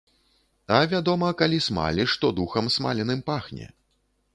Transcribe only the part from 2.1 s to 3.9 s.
то духам смаленым пахне.